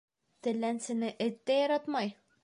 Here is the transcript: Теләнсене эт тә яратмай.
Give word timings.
Теләнсене 0.45 1.11
эт 1.25 1.37
тә 1.51 1.59
яратмай. 1.61 2.11